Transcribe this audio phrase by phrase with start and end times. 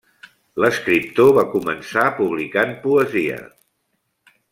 [0.63, 3.37] L'escriptor va començar publicant poesia.